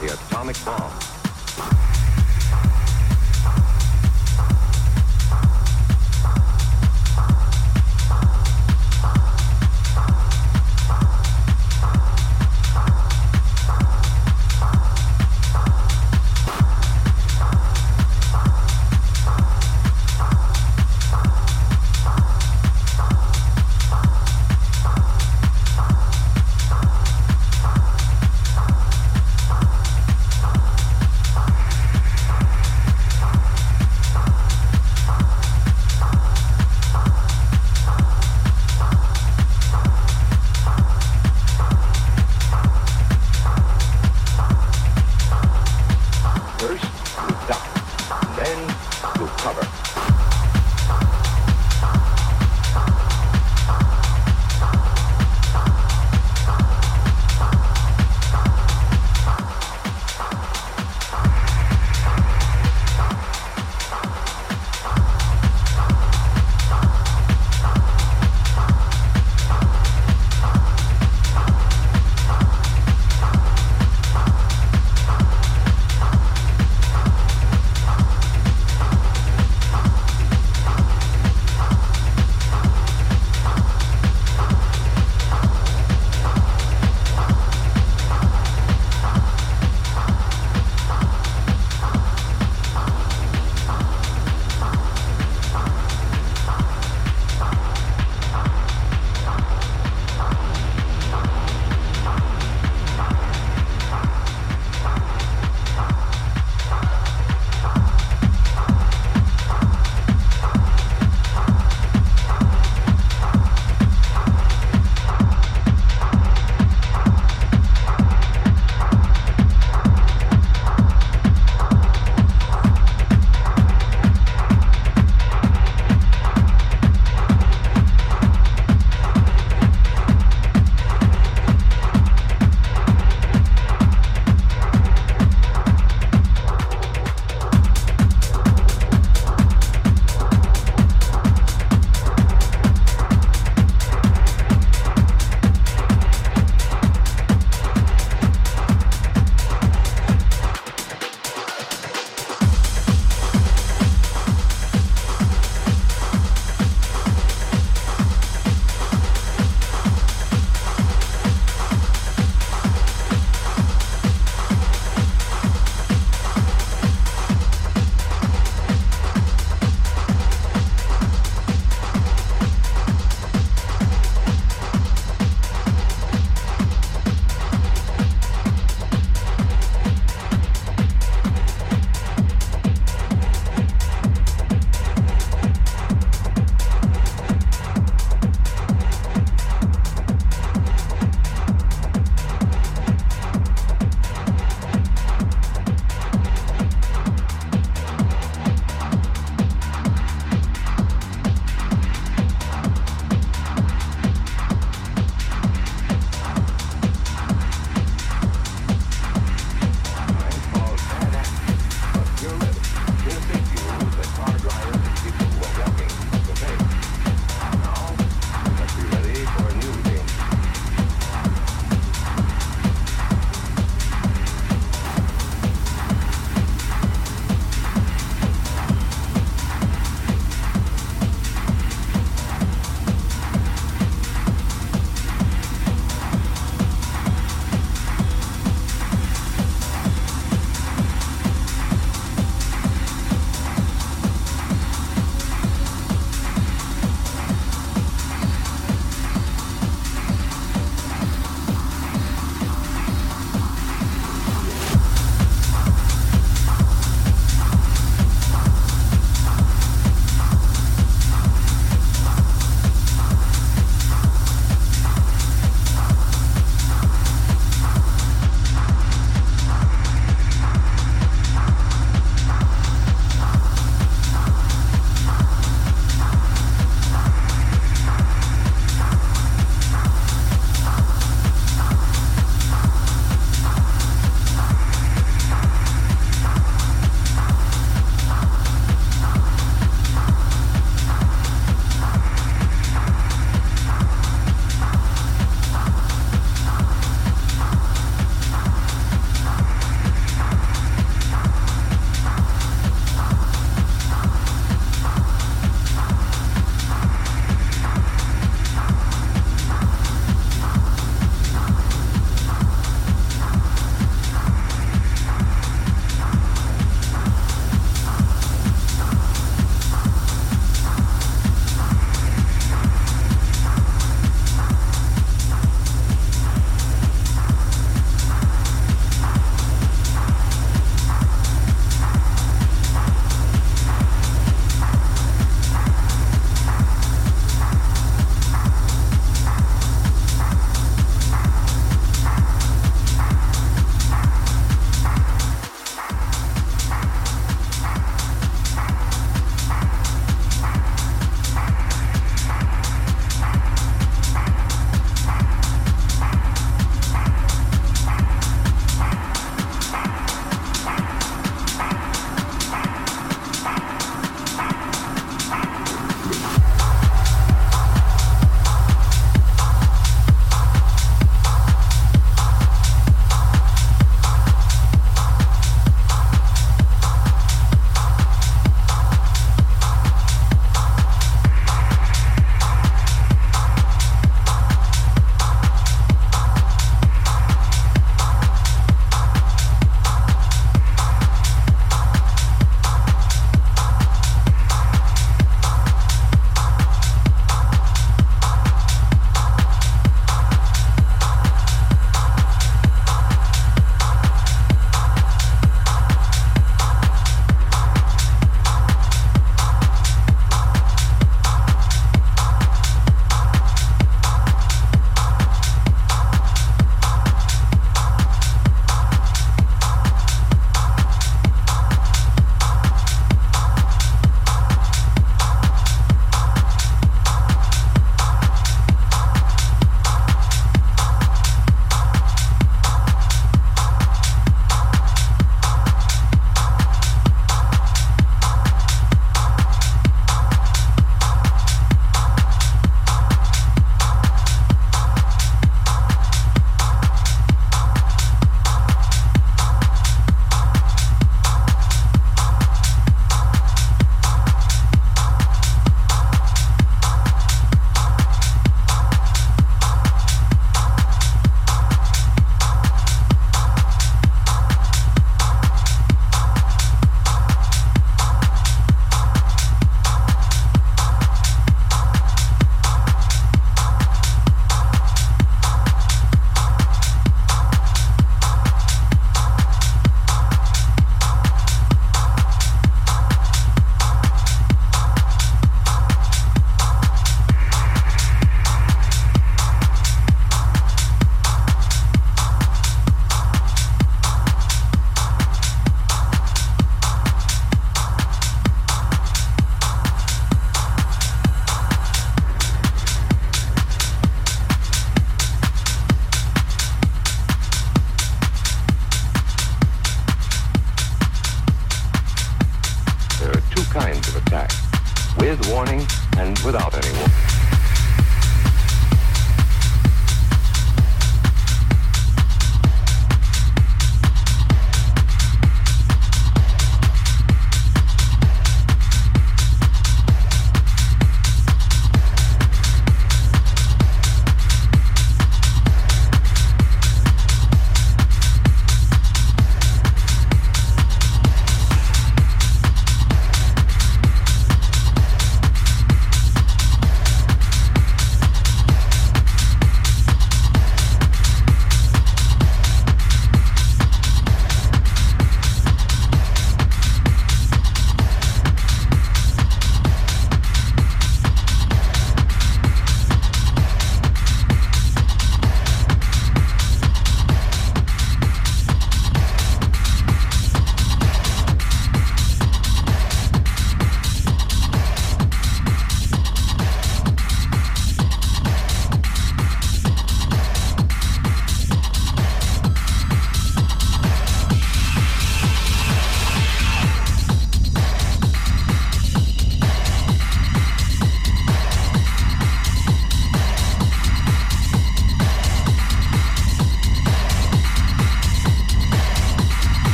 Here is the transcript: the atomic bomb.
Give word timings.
the 0.00 0.12
atomic 0.12 0.56
bomb. 0.64 1.97